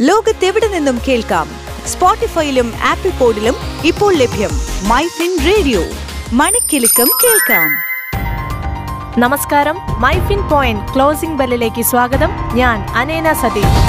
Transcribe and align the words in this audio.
ലോകത്തെവിടെ 0.00 0.68
നിന്നും 0.68 1.00
കേൾക്കാം? 1.08 1.48
സ്പോട്ടിഫൈയിലും 1.86 2.72
ആപ്പിൾ 2.84 3.10
പോഡിലും 3.10 3.54
ഇപ്പോൾ 3.84 4.14
ലഭ്യം 4.14 4.50
മൈ 4.88 5.06
ഫിൻ 5.06 5.38
റേഡിയോ. 5.46 5.82
മണിക്കെലക്കം 6.32 7.10
കേൾക്കാം. 7.24 7.70
നമസ്കാരം. 9.20 9.76
മൈ 10.00 10.12
ഫിൻ 10.28 10.48
പോയിന്റ് 10.48 10.94
ക്ലോസിംഗ് 10.94 11.38
ബെല്ലിലേക്ക് 11.38 11.82
സ്വാഗതം. 11.82 12.30
ഞാൻ 12.54 12.82
അനേന 12.96 13.32
സതീഷ്. 13.32 13.88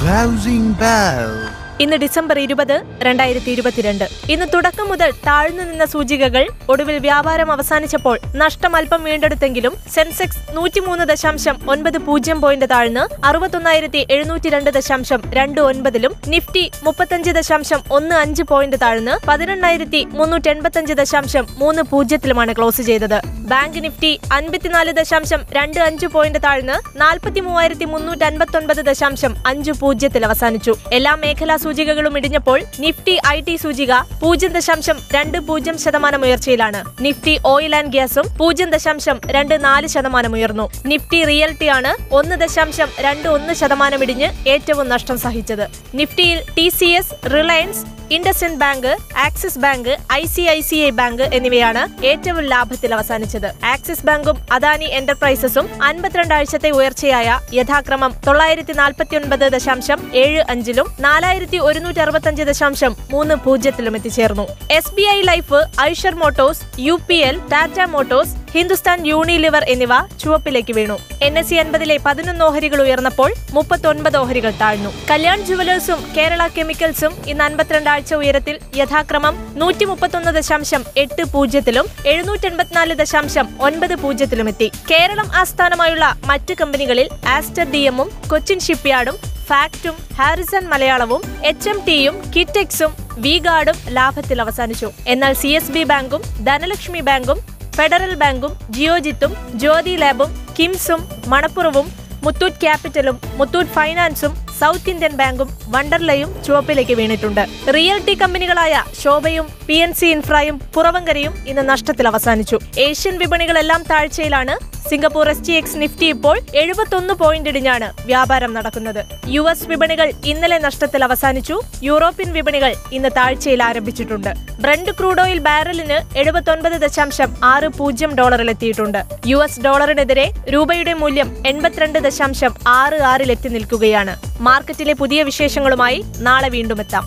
Closing 0.00 0.76
bell. 0.76 1.63
ഇന്ന് 1.82 1.96
ഡിസംബർ 1.96 2.36
ഇരുപത് 2.38 2.74
രണ്ടായിരത്തി 3.06 3.50
ഇരുപത്തിരണ്ട് 3.50 4.04
ഇന്ന് 4.32 4.46
തുടക്കം 4.52 4.86
മുതൽ 4.90 5.10
താഴ്ന്നു 5.26 5.62
നിന്ന 5.70 5.84
സൂചികകൾ 5.84 6.44
ഒടുവിൽ 6.68 6.98
വ്യാപാരം 6.98 7.48
അവസാനിച്ചപ്പോൾ 7.50 8.16
നഷ്ടം 8.42 8.72
അല്പം 8.76 9.00
വീണ്ടെടുത്തെങ്കിലും 9.04 9.74
സെൻസെക്സ് 9.94 10.42
നൂറ്റിമൂന്ന് 10.56 11.04
ദശാംശം 11.12 11.56
ഒൻപത് 11.72 11.98
പൂജ്യം 12.06 12.38
പോയിന്റ് 12.44 12.68
താഴ്ന്ന് 12.72 13.04
അറുപത്തൊന്നായിരത്തി 13.30 14.02
എഴുന്നൂറ്റി 14.16 14.48
രണ്ട് 14.48 14.70
ദശാംശം 14.78 15.22
രണ്ട് 15.38 15.60
ഒൻപതിലും 15.60 16.14
നിഫ്റ്റി 16.34 16.64
മുപ്പത്തഞ്ച് 16.84 17.32
ദശാംശം 17.38 17.82
ഒന്ന് 17.98 18.14
അഞ്ച് 18.14 18.44
പോയിന്റ് 18.52 18.80
താഴ്ന്ന് 18.84 19.16
പതിനെണ്ണായിരത്തി 19.28 20.02
മുന്നൂറ്റി 20.20 20.50
എൺപത്തഞ്ച് 20.54 20.96
ദശാംശം 21.02 21.46
മൂന്ന് 21.58 21.84
പൂജ്യത്തിലുമാണ് 21.92 22.54
ക്ലോസ് 22.60 22.82
ചെയ്തത്. 22.82 23.18
ബാങ്ക് 23.44 23.84
നിഫ്റ്റി 23.84 24.20
അൻപത്തിനാല് 24.32 24.92
ദശാംശം 24.92 25.40
രണ്ട് 25.52 25.80
അഞ്ച് 25.80 26.06
പോയിന്റ് 26.06 26.38
താഴ്ന്ന് 26.44 26.98
നാൽപ്പത്തി 27.00 27.40
മൂവായിരത്തി 27.40 27.84
മുന്നൂറ്റി 27.84 28.24
അൻപത്തി 28.24 28.56
ഒൻപത് 28.56 28.76
ദശാംശം 28.76 29.34
അഞ്ച് 29.46 29.72
പൂജ്യത്തിൽ 29.72 30.24
അവസാനിച്ചു. 30.24 30.74
എല്ലാ 30.92 31.14
മേഖലാ 31.14 31.56
സൂചികകളും 31.56 32.16
ഇടിഞ്ഞപ്പോൾ 32.18 32.62
നിഫ്റ്റി 32.80 33.18
ഐ 33.26 33.40
ടി 33.40 33.56
സൂചിക 33.56 33.92
പൂജ്യം 34.22 34.52
ദശാംശം 34.52 35.00
രണ്ട് 35.14 35.38
പൂജ്യം 35.38 35.78
ശതമാനം 35.78 36.22
ഉയർച്ചയിലാണ്. 36.24 36.84
നിഫ്റ്റി 37.00 37.38
ഓയിൽ 37.44 37.76
ആൻഡ് 37.76 37.92
ഗ്യാസും 37.92 38.28
പൂജ്യം 38.38 38.70
ദശാംശം 38.70 39.20
രണ്ട് 39.26 39.64
നാല് 39.64 39.86
ശതമാനം 39.86 40.32
ഉയർന്നു. 40.32 40.70
നിഫ്റ്റി 40.86 41.24
റിയൽറ്റി 41.24 41.66
ആണ് 41.66 42.14
ഒന്ന് 42.14 42.36
ദശാംശം 42.36 42.88
രണ്ട് 43.00 43.28
ഒന്ന് 43.28 43.54
ശതമാനം 43.54 44.02
ഇടിഞ്ഞ് 44.02 44.48
ഏറ്റവും 44.48 44.88
നഷ്ടം 44.88 45.18
സഹിച്ചത്. 45.18 45.66
നിഫ്റ്റിയിൽ 45.94 46.40
T 46.56 46.68
C 46.68 46.84
S 46.84 47.14
Reliance 47.34 47.82
IndusInd 48.10 48.58
Bank 48.58 48.96
Axis 49.16 49.58
Bank 49.58 49.98
I 50.12 50.24
C 50.24 50.40
I 50.40 50.60
C 50.60 50.76
I 50.76 50.90
Bank 50.90 51.22
എന്നിവയാണ് 51.22 52.04
ഏറ്റവും 52.06 52.44
ലാഭത്തിൽ 52.44 52.94
അവസാനിച്ചത്. 52.94 53.33
ആക്സിസ് 53.42 54.06
ബാങ്കും 54.06 54.38
അദാനി 54.52 54.84
എന്റർപ്രൈസസും 54.84 55.68
അൻപത്തിരണ്ടാഴ്ചത്തെ 55.82 56.70
ഉയർച്ചയായ 56.70 57.40
യഥാക്രമം 57.52 58.14
തൊള്ളായിരത്തി 58.26 58.72
നാൽപ്പത്തിയൊൻപത് 58.72 59.52
ദശാംശം 59.52 60.10
ഏഴ് 60.14 60.44
അഞ്ചിലും 60.48 60.86
നാലായിരത്തി 61.00 61.58
ഒരുന്നൂറ്റി 61.58 61.98
അറുപത്തിയഞ്ച് 61.98 62.42
ദശാംശം 62.42 62.96
മൂന്ന് 63.10 63.34
പൂജ്യത്തിലും 63.34 63.96
എത്തിച്ചേർന്നു. 63.96 64.46
S 64.70 64.94
B 64.94 65.02
I 65.02 65.20
Life 65.20 65.66
Eicher 65.80 66.14
Motors 66.14 66.80
U 66.80 67.00
P 67.06 67.14
L 67.14 67.40
Tata 67.48 67.80
Motors 67.80 68.43
Hindustan 68.54 69.06
Unilever 69.06 69.64
എന്നിവ 69.72 69.94
ചുവപ്പിലേക്ക് 70.22 70.72
വീണു. 70.72 70.96
എൻ 71.22 71.38
എസ് 71.38 71.48
സി 71.50 71.54
അൻപതിലെ 71.54 71.96
പതിനൊന്ന് 72.06 72.44
ഓഹരികൾ 72.44 72.82
ഉയർന്നപ്പോൾ 72.82 73.30
മുപ്പത്തൊൻപത് 73.52 74.16
ഓഹരികൾ 74.16 74.52
താഴ്ന്നു. 74.60 74.90
കല്യാൺ 75.10 75.44
ജുവലേഴ്സും 75.44 76.00
കേരള 76.16 76.46
കെമിക്കൽസും 76.46 77.12
ഇന്ന് 77.26 77.44
അൻപത്തിരണ്ട് 77.44 77.90
ആഴ്ച 77.90 78.14
ഉയരത്തിൽ 78.14 78.58
യഥാക്രമം 78.76 79.34
നൂറ്റി 79.56 79.84
മുപ്പത്തൊന്ന് 79.84 80.30
ദശാംശം 80.30 80.84
എട്ട് 80.96 81.24
പൂജ്യത്തിലും 81.32 81.86
എഴുന്നൂറ്റി 82.06 82.46
എൺപത്തിനാല് 82.46 82.94
ദശാംശം 82.94 83.48
ഒൻപത് 83.60 83.94
പൂജ്യത്തിലും 83.94 84.48
എത്തി. 84.48 84.72
കേരളം 84.90 85.30
ആസ്ഥാനമായുള്ള 85.34 86.18
മറ്റ് 86.26 86.54
കമ്പനികളിൽ 86.60 87.08
ആസ്റ്റർ 87.28 87.66
ഡി 87.72 87.78
എമ്മും 87.78 88.10
കൊച്ചിൻ 88.30 88.60
ഷിപ്പ്യാർഡും 88.60 89.18
ഫാക്റ്റും 89.48 89.96
ഹാരിസൺ 90.18 90.66
മലയാളവും 90.68 91.22
എച്ച് 91.44 91.68
എം 91.70 91.80
ടിയും 91.86 92.14
കിറ്റെക്സും 92.36 92.92
വി 93.24 93.38
ഗാർഡും 93.38 93.76
ലാഭത്തിൽ 93.88 94.38
അവസാനിച്ചു. 94.40 94.88
എന്നാൽ 95.06 95.32
സി 95.32 95.48
എസ് 95.48 95.72
ബി 95.72 95.82
ബാങ്കും 95.82 96.22
ധനലക്ഷ്മി 96.44 97.00
ബാങ്കും 97.00 97.40
ഫെഡറൽ 97.76 98.14
ബാങ്കും 98.22 98.52
ജിയോജിത്തും 98.76 99.32
ജ്യോതി 99.62 99.94
ലാബും 100.02 100.30
കിംസും 100.58 101.00
മണപ്പുറവും 101.32 101.86
മുത്തൂറ്റ് 102.24 102.60
ക്യാപിറ്റലും 102.62 103.16
മുത്തൂറ്റ് 103.38 103.74
ഫൈനാൻസും 103.76 104.32
സൗത്ത് 104.60 104.90
ഇന്ത്യൻ 104.90 105.14
ബാങ്കും 105.20 105.48
വണ്ടർലയും 105.74 106.30
ചുവപ്പിലേക്ക് 106.44 106.94
വീണിട്ടുണ്ട്. 107.00 107.42
റിയൽറ്റി 107.76 108.14
കമ്പനികളായ 108.20 108.74
ശോഭയും 109.02 109.46
പി 109.68 109.76
എൻ 109.86 109.92
സി 109.98 110.06
ഇൻഫ്രയും 110.06 110.56
പുറവങ്കരയും 110.74 111.34
ഇന്ന് 111.50 111.64
നഷ്ടത്തിൽ 111.72 112.08
അവസാനിച്ചു. 112.12 112.58
ഏഷ്യൻ 112.86 113.16
വിപണികളെല്ലാം 113.22 113.82
താഴ്ചയിലാണ് 113.90 114.54
Singapore 114.88 115.26
S 115.30 115.44
T 115.46 115.52
X 115.58 115.78
Nifty 115.82 116.06
ഇപ്പോൾ 116.14 116.36
എഴുപത്തൊന്ന് 116.62 117.14
പോയിന്റ് 117.20 117.50
ഇടിഞ്ഞാണ് 117.50 117.86
വ്യാപാരം 118.08 118.50
നടക്കുന്നത്. 118.56 119.00
യു 119.34 119.42
എസ് 119.52 119.68
വിപണികൾ 119.70 120.08
ഇന്നലെ 120.32 120.58
നഷ്ടത്തിൽ 120.64 121.04
അവസാനിച്ചു. 121.06 121.56
യൂറോപ്യൻ 121.88 122.30
വിപണികൾ 122.36 122.72
ഇന്ന് 122.96 123.10
താഴ്ചയിൽ 123.18 123.62
ആരംഭിച്ചിട്ടുണ്ട്. 123.68 124.30
ബ്രണ്ട് 124.64 124.90
ക്രൂഡ് 124.98 125.22
ഓയിൽ 125.24 125.40
ബാരലിന് 125.48 125.98
എഴുപത്തൊൻപത് 126.22 126.76
ദശാംശം 126.84 127.30
ആറ് 127.52 127.70
പൂജ്യം 127.78 128.14
ഡോളറിൽ 128.20 128.50
എത്തിയിട്ടുണ്ട് 128.54 129.00
യു 129.32 129.40
എസ് 129.46 129.64
ഡോളറിനെതിരെ 129.66 130.26
രൂപയുടെ 130.54 130.94
മൂല്യം 131.02 131.30
എൺപത്തിരണ്ട് 131.52 131.98
ദശാംശം 132.08 132.54
ആറ് 132.78 133.00
ആറിലെത്തി 133.12 133.50
നിൽക്കുകയാണ്. 133.56 134.14
മാർക്കറ്റിലെ 134.40 134.94
പുതിയ 135.02 135.22
വിശേഷങ്ങളുമായി 135.30 136.00
നാളെ 136.28 136.48
വീണ്ടും 136.56 136.80
എത്താം. 136.86 137.06